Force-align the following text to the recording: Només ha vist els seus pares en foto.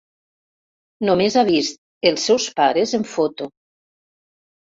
Només 1.09 1.35
ha 1.35 1.43
vist 1.49 2.09
els 2.11 2.25
seus 2.29 2.47
pares 2.61 2.95
en 2.99 3.05
foto. 3.13 3.51